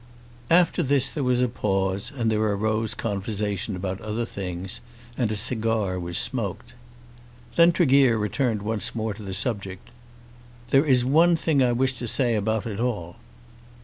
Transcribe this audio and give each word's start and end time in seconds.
After 0.49 0.81
this 0.81 1.11
there 1.11 1.23
was 1.23 1.41
a 1.41 1.47
pause, 1.47 2.11
and 2.17 2.31
there 2.31 2.41
arose 2.41 2.95
conversation 2.95 3.75
about 3.75 4.01
other 4.01 4.25
things, 4.25 4.79
and 5.15 5.29
a 5.29 5.35
cigar 5.35 5.99
was 5.99 6.17
smoked. 6.17 6.73
Then 7.55 7.71
Tregear 7.71 8.17
returned 8.17 8.63
once 8.63 8.95
more 8.95 9.13
to 9.13 9.21
the 9.21 9.35
subject. 9.35 9.89
"There 10.71 10.85
is 10.85 11.05
one 11.05 11.35
thing 11.35 11.61
I 11.61 11.71
wish 11.73 11.93
to 11.99 12.07
say 12.07 12.33
about 12.33 12.65
it 12.65 12.79
all." 12.79 13.17